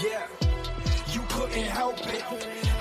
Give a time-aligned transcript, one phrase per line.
[0.00, 0.26] Yeah,
[1.08, 2.24] you couldn't help it.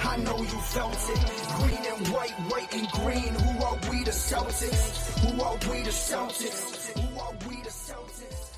[0.05, 1.19] I know you felt it.
[1.57, 3.33] Green and white, white and green.
[3.33, 5.19] Who are we the Celtics?
[5.19, 6.97] Who are we the Celtics?
[6.97, 8.51] Who are we the Celtics?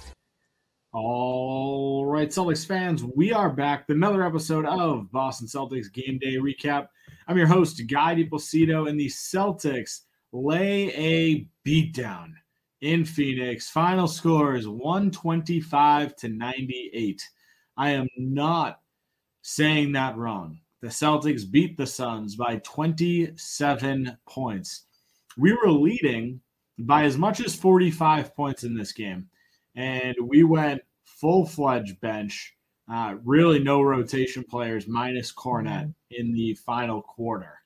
[0.92, 3.86] All right, Celtics fans, we are back.
[3.90, 6.90] Another episode of Boston Celtics Game Day Recap.
[7.28, 10.02] I'm your host, Guy DiPlacido, and the Celtics
[10.32, 12.34] lay a beatdown
[12.82, 13.72] in Phoenix.
[13.72, 17.30] Final score is 125 to 98.
[17.78, 18.80] I am not
[19.42, 20.60] saying that wrong.
[20.82, 24.86] The Celtics beat the Suns by 27 points.
[25.38, 26.42] We were leading
[26.78, 29.30] by as much as 45 points in this game,
[29.76, 32.56] and we went full fledged bench.
[32.92, 37.60] Uh, really, no rotation players minus Kornet in the final quarter,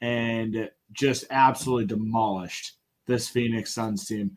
[0.00, 2.72] and just absolutely demolished
[3.06, 4.36] this Phoenix Suns team.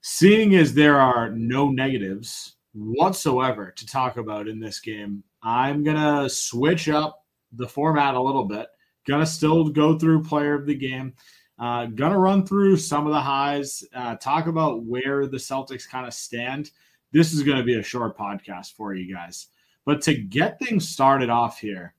[0.00, 6.28] Seeing as there are no negatives whatsoever to talk about in this game, I'm gonna
[6.28, 8.68] switch up the format a little bit.
[9.06, 11.14] Gonna still go through player of the game.
[11.58, 16.06] Uh, gonna run through some of the highs, uh, talk about where the Celtics kind
[16.06, 16.70] of stand.
[17.12, 19.48] This is going to be a short podcast for you guys.
[19.84, 21.94] But to get things started off here,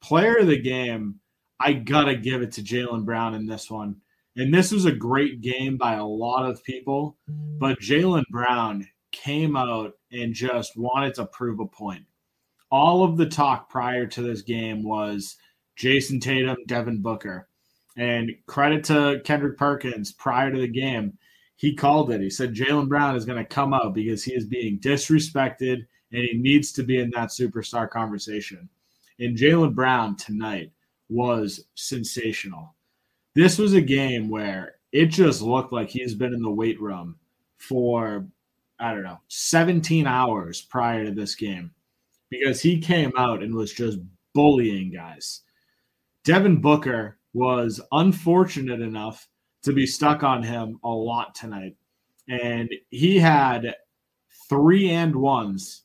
[0.00, 1.20] player of the game,
[1.60, 3.96] I got to give it to Jaylen Brown in this one.
[4.36, 7.16] And this was a great game by a lot of people,
[7.58, 8.86] but Jaylen Brown
[9.22, 12.04] came out and just wanted to prove a point.
[12.70, 15.36] All of the talk prior to this game was
[15.76, 17.48] Jayson Tatum, Devin Booker.
[17.96, 21.18] And credit to Kendrick Perkins prior to the game,
[21.56, 22.20] he called it.
[22.20, 26.22] He said Jaylen Brown is going to come out because he is being disrespected and
[26.22, 28.68] he needs to be in that superstar conversation.
[29.18, 30.70] And Jaylen Brown tonight
[31.08, 32.74] was sensational.
[33.34, 37.16] This was a game where it just looked like he's been in the weight room
[37.56, 38.26] for,
[38.80, 41.72] I don't know, 17 hours prior to this game
[42.30, 43.98] because he came out and was just
[44.34, 45.42] bullying guys.
[46.24, 49.28] Devin Booker was unfortunate enough
[49.62, 51.76] to be stuck on him a lot tonight.
[52.28, 53.74] And he had
[54.48, 55.84] three and ones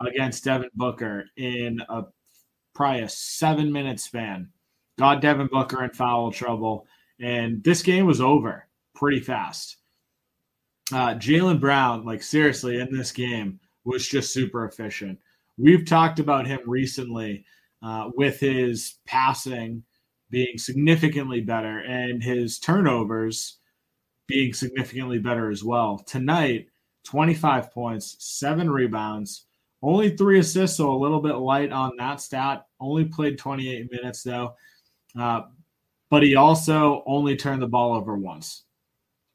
[0.00, 2.04] against Devin Booker in a
[2.74, 4.48] probably a seven minute span.
[4.98, 6.86] Got Devin Booker in foul trouble.
[7.20, 9.76] And this game was over pretty fast.
[10.92, 15.18] Uh, Jaylen Brown, like seriously, in this game was just super efficient.
[15.56, 17.44] We've talked about him recently
[17.82, 19.82] uh, with his passing
[20.30, 23.58] being significantly better and his turnovers
[24.26, 25.98] being significantly better as well.
[25.98, 26.66] Tonight,
[27.04, 29.46] 25 points, seven rebounds,
[29.82, 32.66] only three assists, so a little bit light on that stat.
[32.80, 34.54] Only played 28 minutes though.
[35.18, 35.42] Uh,
[36.08, 38.64] but he also only turned the ball over once.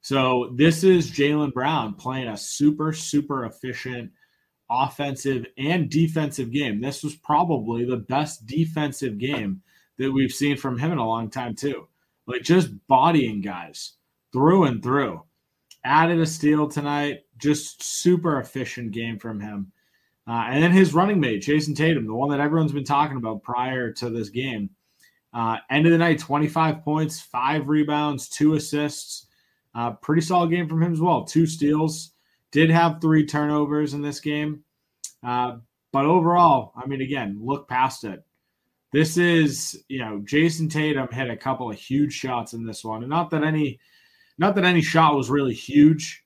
[0.07, 4.09] So this is Jaylen Brown playing a super, super efficient
[4.71, 6.79] offensive and defensive game.
[6.79, 9.61] This was probably the best defensive game
[9.97, 11.89] that we've seen from him in a long time too.
[12.25, 13.95] Like just bodying guys
[14.31, 15.23] through and through.
[15.83, 17.25] Added a steal tonight.
[17.37, 19.73] Just super efficient game from him.
[20.25, 23.43] Uh, and then his running mate, Jayson Tatum, the one that everyone's been talking about
[23.43, 24.69] prior to this game.
[25.33, 29.26] Uh, end of the night, 25 points, five rebounds, two assists.
[29.77, 31.23] Uh, pretty solid game from him as well.
[31.23, 32.11] Two steals.
[32.51, 34.63] Did have three turnovers in this game.
[35.23, 35.57] Uh,
[35.93, 38.23] but overall, I mean, again, look past it.
[38.91, 43.03] This is, you know, Jayson Tatum hit a couple of huge shots in this one,
[43.03, 43.79] and not that any,
[44.39, 46.23] not that any shot was really huge,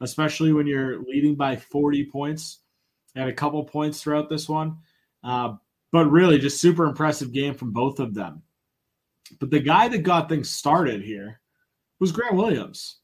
[0.00, 2.60] especially when you're leading by 40 points.
[3.14, 4.78] Had a couple points throughout this one,
[5.22, 5.54] uh,
[5.92, 8.42] but really just super impressive game from both of them.
[9.40, 11.40] But the guy that got things started here
[12.04, 12.98] was Grant Williams.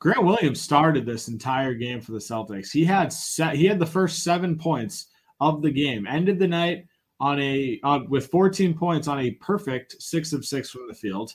[0.00, 2.72] Grant Williams started this entire game for the Celtics.
[2.72, 5.06] He had set, he had the first seven points
[5.38, 6.04] of the game.
[6.04, 6.86] Ended the night
[7.20, 11.32] on a on, with 14 points on a perfect six of six from the field,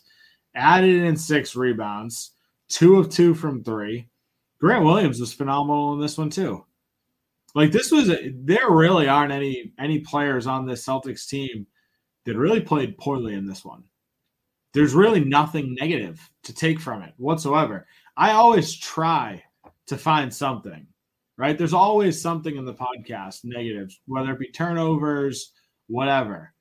[0.55, 2.31] added in six rebounds,
[2.67, 4.09] two of two from three.
[4.59, 6.65] Grant Williams was phenomenal in this one too.
[7.53, 11.65] Like this was a, there really aren't any any players on this Celtics team
[12.25, 13.85] that really played poorly in this one.
[14.75, 17.87] There's really nothing negative to take from it whatsoever.
[18.17, 19.41] I always try
[19.87, 20.85] to find something,
[21.37, 21.57] right?
[21.57, 25.53] There's always something in the podcast negatives, whether it be turnovers,
[25.87, 26.53] whatever.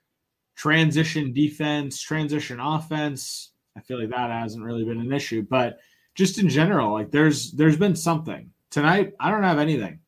[0.55, 3.51] Transition defense, transition offense.
[3.77, 5.81] I feel like that hasn't really been an issue, but
[6.15, 8.49] just in general, like there's there's been something.
[8.71, 9.99] Tonight, I don't have anything.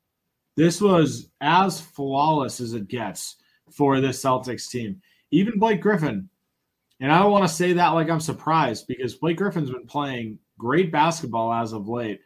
[0.55, 3.35] This was as flawless as it gets
[3.73, 5.03] for this Celtics team.
[5.33, 6.29] Even Blake Griffin,
[7.01, 10.39] and I don't want to say that like I'm surprised because Blake Griffin's been playing
[10.59, 12.21] great basketball as of late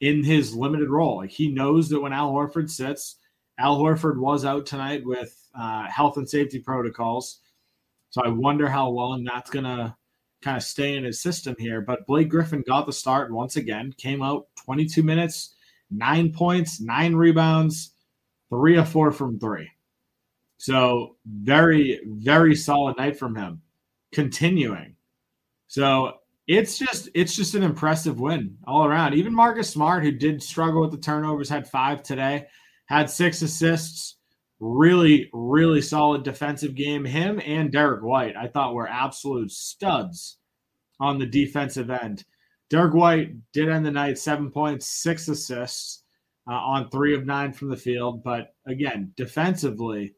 [0.00, 1.18] in his limited role.
[1.18, 3.16] Like he knows that when Al Horford sits,
[3.58, 7.40] Al Horford was out tonight with uh, health and safety protocols.
[8.10, 9.94] So I wonder how long that's going to
[10.42, 11.80] kind of stay in his system here.
[11.80, 15.54] But Blake Griffin got the start once again, came out 22 minutes,
[15.90, 17.94] nine points, nine rebounds,
[18.50, 19.70] three of four from three.
[20.58, 23.62] So very, very solid night from him.
[24.16, 24.96] Continuing.
[25.66, 26.14] So
[26.46, 29.12] it's just it's just an impressive win all around.
[29.12, 32.46] Even Marcus Smart, who did struggle with the turnovers, had five today,
[32.86, 34.16] had six assists.
[34.58, 37.04] Really, really solid defensive game.
[37.04, 40.38] Him and Derek White, I thought were absolute studs
[40.98, 42.24] on the defensive end.
[42.70, 46.04] Derek White did end the night seven points, six assists
[46.48, 48.24] uh, on three of nine from the field.
[48.24, 50.14] But again, defensively,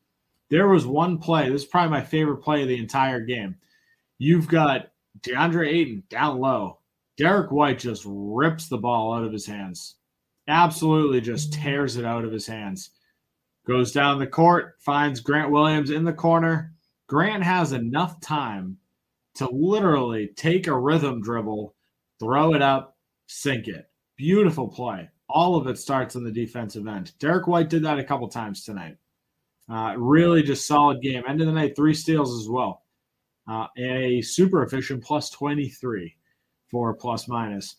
[0.50, 1.50] there was one play.
[1.50, 3.56] This is probably my favorite play of the entire game.
[4.18, 4.88] You've got
[5.20, 6.80] DeAndre Ayton down low.
[7.16, 9.96] Derek White just rips the ball out of his hands.
[10.48, 12.90] Absolutely just tears it out of his hands.
[13.66, 16.74] Goes down the court, finds Grant Williams in the corner.
[17.06, 18.78] Grant has enough time
[19.36, 21.74] to literally take a rhythm dribble,
[22.18, 23.86] throw it up, sink it.
[24.16, 25.08] Beautiful play.
[25.28, 27.12] All of it starts on the defensive end.
[27.20, 28.96] Derek White did that a couple times tonight.
[29.70, 31.22] Uh, really just solid game.
[31.28, 32.82] End of the night, three steals as well
[33.48, 36.14] uh, a super efficient plus 23
[36.70, 37.76] for plus minus.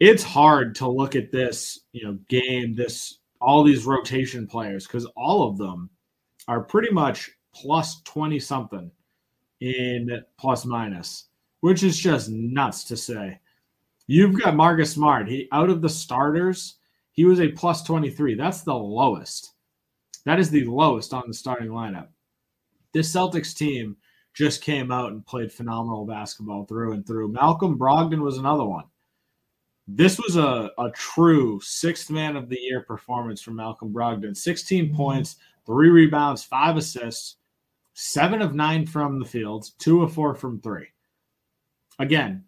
[0.00, 5.06] It's hard to look at this, you know, game, this all these rotation players because
[5.16, 5.90] all of them
[6.48, 8.90] are pretty much plus 20 something
[9.60, 11.28] in plus minus,
[11.60, 13.38] which is just nuts to say.
[14.06, 15.28] You've got Marcus Smart.
[15.28, 16.76] He out of the starters,
[17.12, 18.34] he was a plus 23.
[18.34, 19.52] That's the lowest.
[20.24, 22.08] That is the lowest on the starting lineup.
[22.92, 23.96] This Celtics team
[24.34, 27.28] just came out and played phenomenal basketball through and through.
[27.28, 28.84] Malcolm Brogdon was another one.
[29.86, 34.86] This was a, a true sixth man of the year performance from Malcolm Brogdon 16
[34.86, 34.96] mm-hmm.
[34.96, 35.36] points,
[35.66, 37.36] three rebounds, five assists,
[37.92, 40.88] seven of nine from the field, two of four from three.
[41.98, 42.44] Again,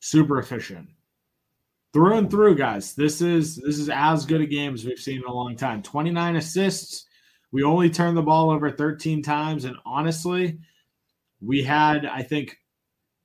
[0.00, 0.88] super efficient.
[1.92, 2.94] Through and through, guys.
[2.94, 5.82] This is this is as good a game as we've seen in a long time.
[5.82, 7.06] 29 assists.
[7.52, 9.64] We only turned the ball over 13 times.
[9.64, 10.60] And honestly,
[11.40, 12.58] we had, I think,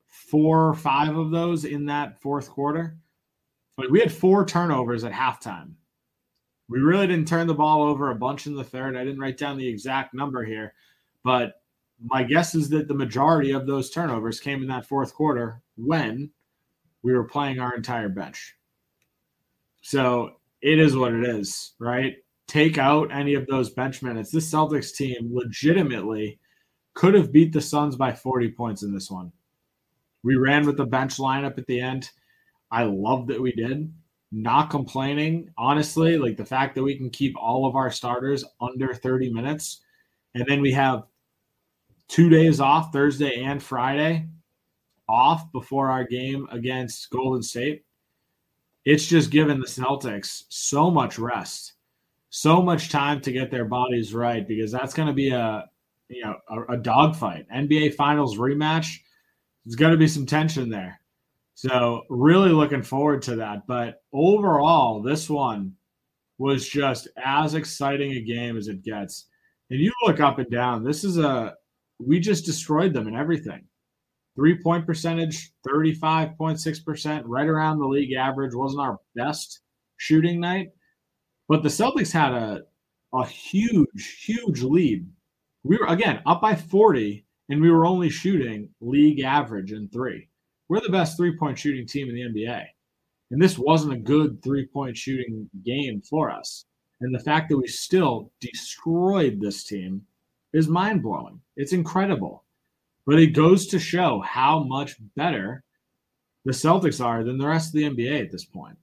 [0.07, 2.97] four or five of those in that fourth quarter.
[3.77, 5.73] But we had four turnovers at halftime.
[6.67, 8.95] We really didn't turn the ball over a bunch in the third.
[8.95, 10.73] I didn't write down the exact number here,
[11.23, 11.61] but
[12.03, 16.31] my guess is that the majority of those turnovers came in that fourth quarter when
[17.03, 18.55] we were playing our entire bench.
[19.81, 22.15] So it is what it is, right?
[22.47, 24.31] Take out any of those bench minutes.
[24.31, 26.39] This Celtics team legitimately
[26.95, 29.31] could have beat the Suns by 40 points in this one.
[30.23, 32.09] We ran with the bench lineup at the end.
[32.71, 33.93] I love that we did.
[34.31, 38.93] Not complaining, honestly, like the fact that we can keep all of our starters under
[38.93, 39.81] 30 minutes.
[40.33, 41.03] And then we have
[42.07, 44.27] two days off, Thursday and Friday,
[45.07, 47.85] off before our game against Golden State.
[48.83, 51.73] It's just given the Celtics so much rest,
[52.29, 55.69] so much time to get their bodies right, because that's going to be a
[56.09, 57.45] you know a, a dogfight.
[57.53, 58.87] NBA Finals rematch.
[59.65, 60.99] There's going to be some tension there.
[61.55, 63.65] So really looking forward to that.
[63.67, 65.73] But overall, this one
[66.37, 69.27] was just as exciting a game as it gets.
[69.69, 70.83] And you look up and down.
[70.83, 71.55] This is a
[71.99, 73.65] we just destroyed them in everything.
[74.35, 78.53] Three point percentage, 35.6%, right around the league average.
[78.53, 79.61] Wasn't our best
[79.97, 80.69] shooting night.
[81.47, 82.63] But the Celtics had a,
[83.13, 85.07] a huge, huge lead
[85.65, 90.29] we were again up by 40 and we were only shooting league average in three.
[90.69, 92.63] We're the best three point shooting team in the NBA.
[93.31, 96.65] And this wasn't a good three point shooting game for us.
[97.01, 100.03] And the fact that we still destroyed this team
[100.53, 101.41] is mind blowing.
[101.57, 102.43] It's incredible.
[103.07, 105.63] But it goes to show how much better
[106.45, 108.77] the Celtics are than the rest of the NBA at this point.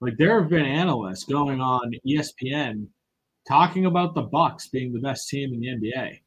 [0.00, 2.88] Like there have been analysts going on ESPN
[3.46, 6.20] talking about the Bucks being the best team in the NBA.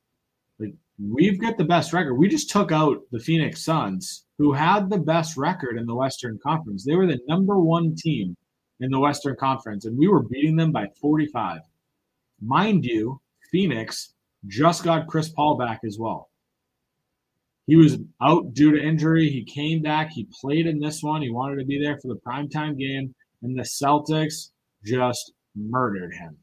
[0.60, 2.16] Like we've got the best record.
[2.16, 6.40] We just took out the Phoenix Suns, who had the best record in the Western
[6.44, 6.86] Conference.
[6.86, 8.36] They were the number one team
[8.80, 11.62] in the Western Conference, and we were beating them by 45.
[12.42, 13.20] Mind you,
[13.52, 14.14] Phoenix
[14.46, 16.30] just got Chris Paul back as well.
[17.66, 19.30] He was out due to injury.
[19.30, 20.12] He came back.
[20.12, 21.22] He played in this one.
[21.22, 24.52] He wanted to be there for the primetime game, and the Celtics
[24.86, 26.38] just murdered him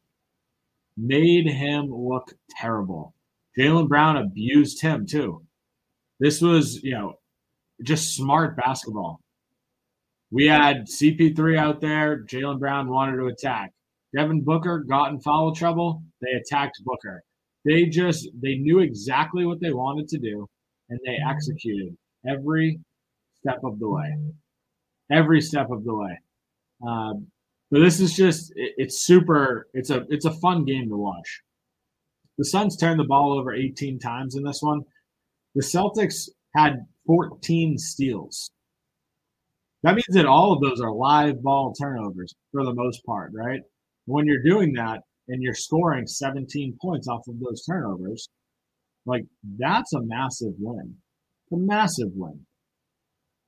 [0.96, 3.14] made him look terrible.
[3.58, 5.42] Jaylen Brown abused him too.
[6.20, 7.14] This was, you know,
[7.82, 9.20] just smart basketball.
[10.30, 12.24] We had CP3 out there.
[12.24, 13.72] Jaylen Brown wanted to attack.
[14.16, 16.02] Devin Booker got in foul trouble.
[16.20, 17.22] They attacked Booker.
[17.64, 20.46] they just they knew exactly what they wanted to do
[20.88, 21.96] and they executed
[22.28, 22.80] every
[23.40, 24.16] step of the way
[25.10, 26.18] every step of the way
[26.86, 27.26] um,
[27.74, 31.40] but this is just it, it's super it's a it's a fun game to watch
[32.38, 34.82] the suns turned the ball over 18 times in this one
[35.54, 38.50] the celtics had 14 steals
[39.82, 43.60] that means that all of those are live ball turnovers for the most part right
[44.06, 48.28] when you're doing that and you're scoring 17 points off of those turnovers,
[49.06, 49.24] like
[49.58, 50.96] that's a massive win.
[51.52, 52.40] a massive win.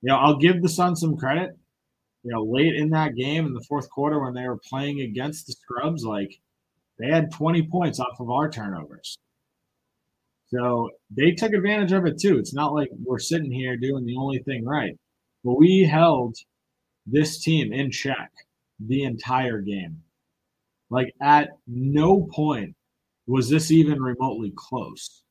[0.01, 1.51] You know, I'll give the Suns some credit.
[2.27, 5.47] You know, late in that game in the fourth quarter when they were playing against
[5.47, 6.37] the Scrubs, like
[6.99, 9.17] they had 20 points off of our turnovers.
[10.47, 12.37] So they took advantage of it too.
[12.37, 14.97] It's not like we're sitting here doing the only thing right.
[15.45, 16.35] But we held
[17.05, 18.29] this team in check
[18.77, 20.01] the entire game.
[20.89, 22.75] Like at no point
[23.25, 25.23] was this even remotely close.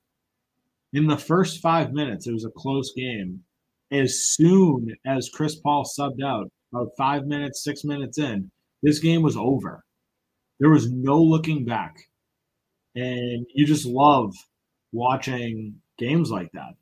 [0.95, 3.43] In the first five minutes, it was a close game.
[3.93, 8.51] As soon as Chris Paul subbed out, about five minutes, six minutes in,
[8.83, 9.85] this game was over.
[10.61, 11.97] There was no looking back.
[12.95, 14.35] And you just love
[14.93, 16.75] watching games like that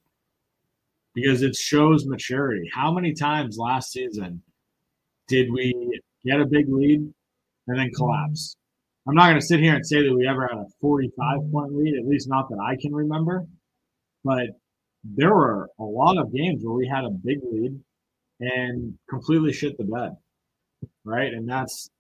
[1.14, 2.68] because it shows maturity.
[2.72, 4.42] How many times last season
[5.28, 7.00] did we get a big lead
[7.66, 8.56] and then collapse?
[9.08, 11.74] I'm not going to sit here and say that we ever had a 45 point
[11.74, 13.44] lead, at least not that I can remember.
[14.24, 14.46] But
[15.02, 17.78] there were a lot of games where we had a big lead
[18.40, 20.16] and completely shit the bed,
[21.04, 21.32] right?
[21.32, 21.90] And that's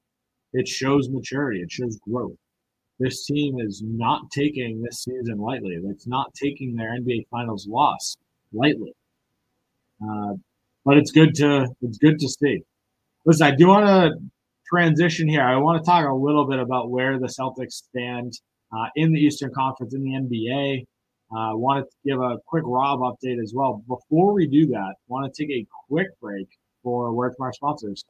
[0.52, 2.36] it shows maturity, it shows growth.
[3.00, 5.76] This team is not taking this season lightly.
[5.86, 8.16] It's not taking their NBA Finals loss
[8.52, 8.92] lightly.
[10.00, 10.34] Uh,
[10.84, 12.62] but it's good to it's good to see.
[13.24, 14.18] Listen, I do want to
[14.68, 18.32] transition here, I want to talk a little bit about where the Celtics stand
[18.72, 20.86] uh, in the Eastern Conference in the NBA.
[21.34, 23.82] I uh, wanted to give a quick Rob update as well.
[23.88, 26.46] Before we do that, want to take a quick break
[26.84, 28.04] for word from our sponsors.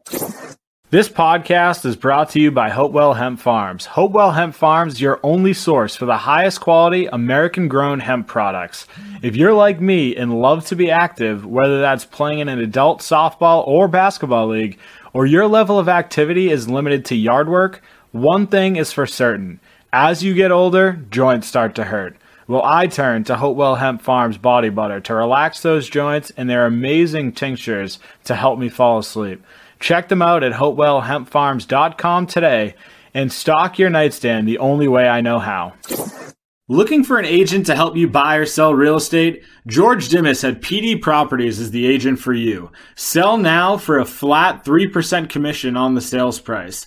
[0.90, 3.86] This podcast is brought to you by Hopewell Hemp Farms.
[3.86, 8.86] Hopewell Hemp Farms your only source for the highest quality American grown hemp products.
[9.22, 13.00] If you're like me and love to be active, whether that's playing in an adult
[13.00, 14.78] softball or basketball league,
[15.14, 19.60] or your level of activity is limited to yard work, one thing is for certain.
[19.94, 22.18] As you get older, joints start to hurt.
[22.46, 26.66] Well, I turn to Hopewell Hemp Farms body butter to relax those joints and their
[26.66, 29.42] amazing tinctures to help me fall asleep.
[29.80, 32.74] Check them out at hopewellhempfarms.com today
[33.14, 35.74] and stock your nightstand the only way I know how.
[36.68, 39.44] Looking for an agent to help you buy or sell real estate?
[39.66, 42.72] George Dimas at PD Properties is the agent for you.
[42.94, 46.86] Sell now for a flat 3% commission on the sales price.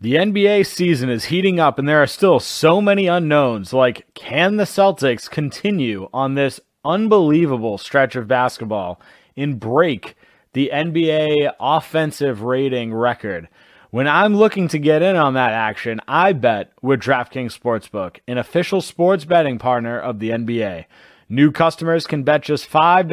[0.00, 4.56] The NBA season is heating up and there are still so many unknowns like can
[4.56, 9.00] the Celtics continue on this unbelievable stretch of basketball
[9.36, 10.14] and break
[10.52, 13.48] the NBA offensive rating record?
[13.90, 18.38] When I'm looking to get in on that action, I bet with DraftKings Sportsbook, an
[18.38, 20.84] official sports betting partner of the NBA.
[21.30, 23.06] New customers can bet just $5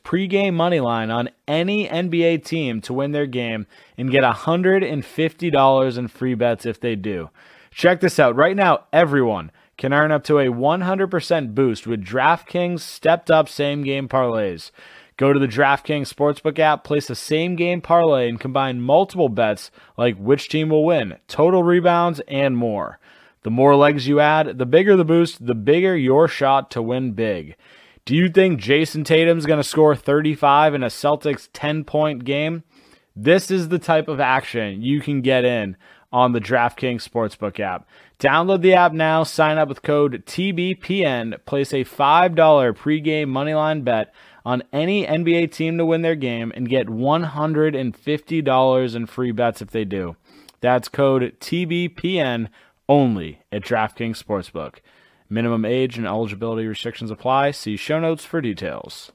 [0.00, 3.66] pregame money line on any NBA team to win their game
[3.98, 7.28] and get $150 in free bets if they do.
[7.70, 8.34] Check this out.
[8.34, 13.82] Right now, everyone can earn up to a 100% boost with DraftKings stepped up same
[13.82, 14.70] game parlays.
[15.18, 19.70] Go to the DraftKings Sportsbook app, place a same game parlay, and combine multiple bets
[19.98, 22.98] like which team will win, total rebounds, and more.
[23.42, 27.12] The more legs you add, the bigger the boost, the bigger your shot to win
[27.12, 27.56] big.
[28.04, 32.64] Do you think Jayson Tatum's going to score 35 in a Celtics 10 point game?
[33.14, 35.76] This is the type of action you can get in
[36.12, 37.86] on the DraftKings Sportsbook app.
[38.18, 44.12] Download the app now, sign up with code TBPN, place a $5 pregame moneyline bet
[44.44, 49.70] on any NBA team to win their game and get $150 in free bets if
[49.70, 50.14] they do.
[50.60, 52.48] That's code TBPN
[52.88, 54.76] only at DraftKings Sportsbook.
[55.28, 57.50] Minimum age and eligibility restrictions apply.
[57.50, 59.12] See show notes for details.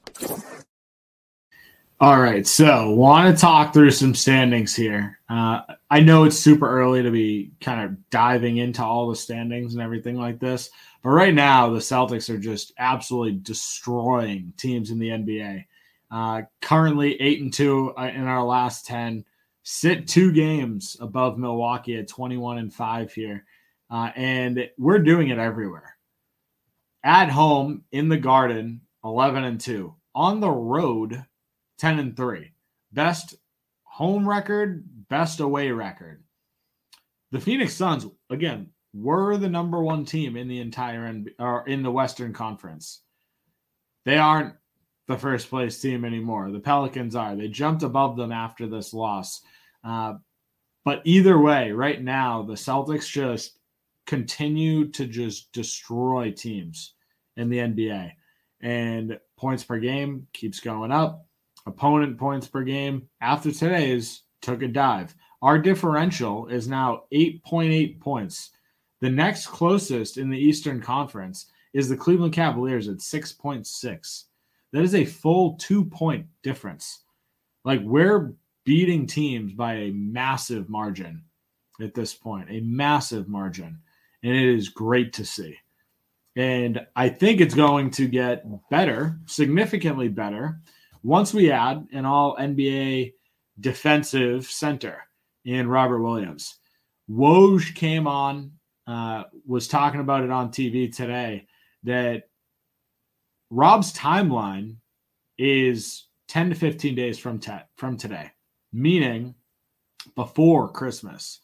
[2.00, 5.18] All right, so want to talk through some standings here.
[5.28, 9.74] Uh, I know it's super early to be kind of diving into all the standings
[9.74, 10.70] and everything like this,
[11.02, 15.64] But right now, the Celtics are just absolutely destroying teams in the NBA.
[16.10, 19.24] Uh, currently, eight and two uh, in our last ten.
[19.62, 23.46] Sit two games above Milwaukee at twenty-one and five here,
[23.90, 25.96] uh, and we're doing it everywhere.
[27.02, 29.94] At home in the Garden, eleven and two.
[30.14, 31.24] On the road,
[31.78, 32.52] ten and three.
[32.92, 33.34] Best
[33.84, 36.24] home record, best away record.
[37.30, 41.82] The Phoenix Suns, again, were the number one team in the entire NBA, or in
[41.82, 43.02] the Western Conference.
[44.04, 44.54] They aren't
[45.08, 46.50] the first place team anymore.
[46.50, 47.36] The Pelicans are.
[47.36, 49.42] They jumped above them after this loss.
[49.82, 50.14] Uh,
[50.84, 53.58] but either way, right now, the Celtics just
[54.06, 56.94] continue to just destroy teams
[57.36, 58.12] in the NBA.
[58.60, 61.26] And points per game keeps going up.
[61.66, 65.14] Opponent points per game after today's took a dive.
[65.42, 68.50] Our differential is now 8.8 points.
[69.00, 74.24] The next closest in the Eastern Conference is the Cleveland Cavaliers at 6.6.
[74.72, 77.02] That is a full two point difference.
[77.64, 78.34] Like we're
[78.64, 81.22] beating teams by a massive margin
[81.80, 83.78] at this point, a massive margin.
[84.24, 85.56] And it is great to see.
[86.34, 90.60] And I think it's going to get better, significantly better,
[91.04, 93.12] once we add an all NBA
[93.60, 94.98] defensive center
[95.44, 96.56] in Robert Williams.
[97.08, 98.52] Woj came on,
[98.86, 101.46] uh, was talking about it on TV today
[101.84, 102.24] that
[103.50, 104.76] Rob's timeline
[105.38, 108.30] is 10 to 15 days from te- from today,
[108.72, 109.34] meaning
[110.16, 111.40] before Christmas.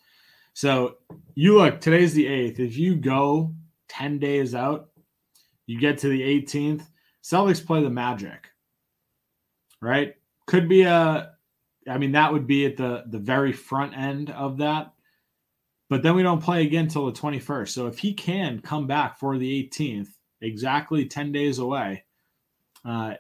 [0.54, 0.97] So
[1.35, 2.59] you look, today's the 8th.
[2.59, 3.54] If you go
[3.88, 4.88] 10 days out,
[5.66, 6.87] you get to the 18th,
[7.23, 8.49] Celtics play the Magic.
[9.80, 10.14] Right?
[10.47, 11.33] Could be a
[11.88, 14.92] I mean, that would be at the the very front end of that.
[15.88, 17.69] But then we don't play again until the 21st.
[17.71, 20.09] So if he can come back for the 18th,
[20.40, 22.04] exactly 10 days away,
[22.85, 23.14] uh,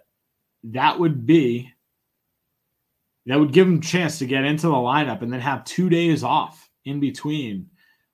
[0.64, 1.72] that would be
[3.26, 5.88] that would give him a chance to get into the lineup and then have two
[5.88, 7.66] days off in between,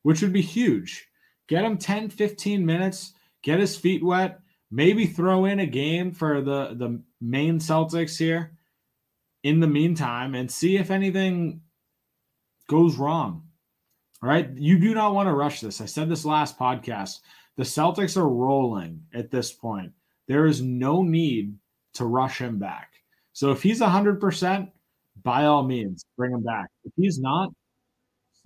[0.02, 1.06] which would be huge.
[1.48, 6.40] Get him 10, 15 minutes, get his feet wet, maybe throw in a game for
[6.40, 8.52] the, the main Celtics here
[9.42, 11.60] in the meantime and see if anything
[12.68, 13.44] goes wrong.
[14.22, 14.50] All right.
[14.56, 15.80] You do not want to rush this.
[15.80, 17.20] I said this last podcast.
[17.56, 19.92] The Celtics are rolling at this point.
[20.26, 21.54] There is no need
[21.94, 22.94] to rush him back.
[23.32, 24.70] So if he's 100%,
[25.22, 26.66] by all means, bring him back.
[26.84, 27.50] If he's not,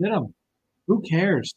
[0.01, 0.35] sit him.
[0.87, 1.55] Who cares?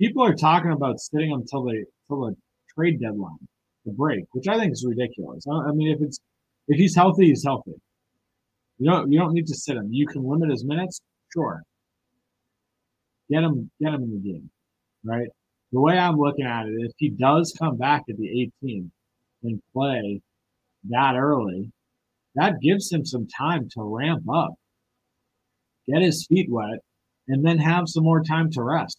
[0.00, 2.36] People are talking about sitting him until the, until the
[2.74, 3.38] trade deadline,
[3.84, 5.44] the break, which I think is ridiculous.
[5.46, 6.18] I mean, if it's
[6.66, 7.74] if he's healthy, he's healthy.
[8.78, 9.88] You don't you don't need to sit him.
[9.92, 11.00] You can limit his minutes,
[11.32, 11.62] sure.
[13.30, 14.50] Get him get him in the game,
[15.04, 15.28] right?
[15.72, 18.90] The way I'm looking at it, if he does come back at the 18th
[19.42, 20.20] and play
[20.90, 21.70] that early,
[22.34, 24.54] that gives him some time to ramp up,
[25.86, 26.78] get his feet wet,
[27.28, 28.98] and then have some more time to rest.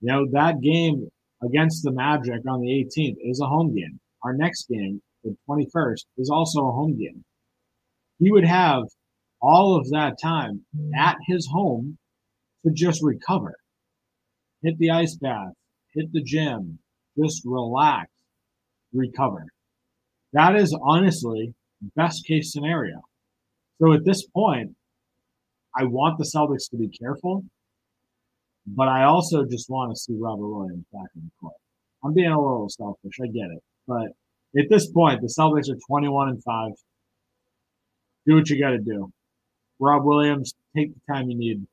[0.00, 1.08] You know, that game
[1.42, 4.00] against the Magic on the 18th is a home game.
[4.22, 7.24] Our next game, the 21st, is also a home game
[8.18, 8.84] he would have
[9.40, 10.64] all of that time
[10.96, 11.98] at his home
[12.64, 13.54] to just recover,
[14.62, 15.52] hit the ice bath,
[15.92, 16.78] hit the gym,
[17.18, 18.08] just relax,
[18.92, 19.46] recover.
[20.32, 21.54] That is honestly
[21.94, 23.02] best case scenario.
[23.80, 24.74] So at this point,
[25.76, 27.44] I want the Celtics to be careful,
[28.66, 31.54] but I also just want to see Robert Williams back in the court.
[32.04, 34.08] I'm being a little selfish, I get it, but
[34.56, 36.72] at this point, the Celtics are 21 and five
[38.26, 39.12] do what you got to do.
[39.80, 41.66] Rob Williams, take the time you need.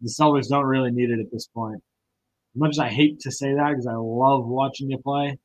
[0.00, 1.82] The Celtics don't really need it at this point.
[2.54, 5.38] As much as I hate to say that because I love watching you play,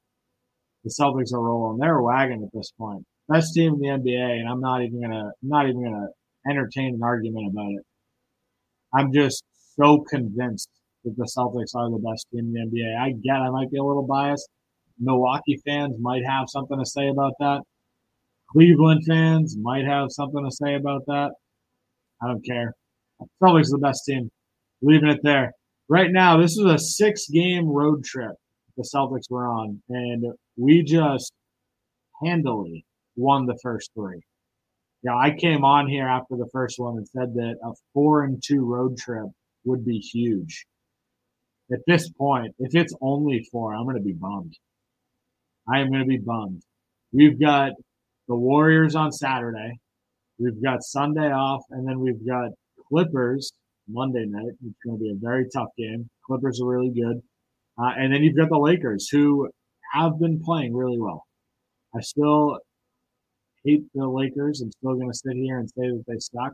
[0.83, 1.79] the Celtics are rolling.
[1.79, 3.05] They're wagon at this point.
[3.29, 6.07] Best team in the NBA, and I'm not even gonna not even gonna
[6.49, 7.85] entertain an argument about it.
[8.93, 9.43] I'm just
[9.75, 10.69] so convinced
[11.03, 12.99] that the Celtics are the best team in the NBA.
[12.99, 14.49] I get I might be a little biased.
[14.99, 17.61] Milwaukee fans might have something to say about that.
[18.51, 21.31] Cleveland fans might have something to say about that.
[22.21, 22.73] I don't care.
[23.41, 24.29] Celtics the best team.
[24.81, 25.51] Leaving it there.
[25.89, 28.35] Right now, this is a six game road trip
[28.77, 30.25] the Celtics were on, and
[30.57, 31.31] we just
[32.23, 34.21] handily won the first three.
[35.03, 38.41] Yeah, I came on here after the first one and said that a four and
[38.41, 39.25] two road trip
[39.65, 40.65] would be huge.
[41.71, 44.55] At this point, if it's only four, I'm going to be bummed.
[45.67, 46.61] I am going to be bummed.
[47.11, 47.71] We've got
[48.27, 49.77] the Warriors on Saturday.
[50.39, 52.51] We've got Sunday off, and then we've got
[52.87, 53.51] Clippers
[53.87, 54.53] Monday night.
[54.65, 56.09] It's going to be a very tough game.
[56.25, 57.21] Clippers are really good.
[57.77, 59.49] Uh, and then you've got the Lakers, who
[59.93, 61.25] have been playing really well.
[61.95, 62.59] I still
[63.63, 64.61] hate the Lakers.
[64.61, 66.53] I'm still going to sit here and say that they suck.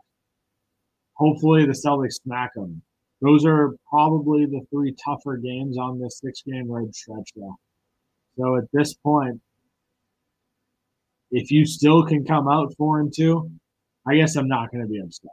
[1.13, 2.81] Hopefully, the Celtics smack them.
[3.21, 7.57] Those are probably the three tougher games on this six game road stretch, though.
[8.37, 9.41] So at this point,
[11.31, 13.51] if you still can come out four and two,
[14.07, 15.31] I guess I'm not going to be upset.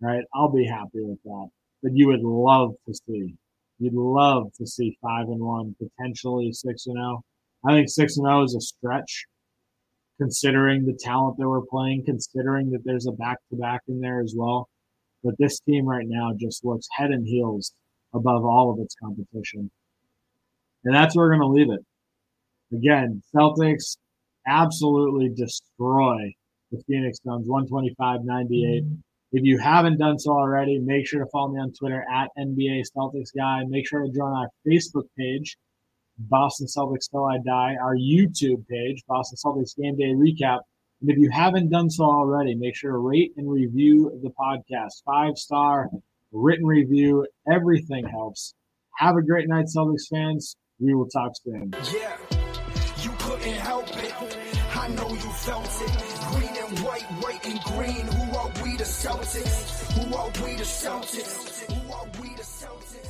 [0.00, 0.24] Right?
[0.34, 1.48] I'll be happy with that.
[1.82, 3.34] But you would love to see,
[3.78, 7.22] you'd love to see five and one, potentially six and zero.
[7.22, 7.68] Oh.
[7.68, 9.26] I think six and zero oh is a stretch,
[10.22, 14.20] considering the talent that we're playing, considering that there's a back to back in there
[14.20, 14.68] as well.
[15.24, 17.72] But this team right now just looks head and heels
[18.14, 19.70] above all of its competition.
[20.84, 22.76] And that's where we're going to leave it.
[22.76, 23.96] Again, Celtics
[24.46, 26.32] absolutely destroy
[26.70, 28.84] the Phoenix Suns 125 98.
[28.84, 28.94] Mm-hmm.
[29.32, 32.82] If you haven't done so already, make sure to follow me on Twitter at NBA
[32.96, 33.62] Celtics Guy.
[33.66, 35.56] Make sure to join our Facebook page,
[36.18, 40.60] Boston Celtics Till I Die, our YouTube page, Boston Celtics Game Day Recap.
[41.00, 45.02] And if you haven't done so already, make sure to rate and review the podcast.
[45.04, 45.88] Five star
[46.30, 47.26] written review.
[47.52, 48.54] Everything helps.
[48.96, 50.56] Have a great night, Celtics fans.
[50.78, 51.72] We will talk soon.
[51.92, 52.16] Yeah,
[53.02, 54.38] you couldn't help it.
[54.74, 55.92] I know you felt it.
[56.30, 58.06] Green and white, white and green.
[58.06, 59.92] Who are we, the Celtics?
[59.92, 61.52] Who are we, the Celtics?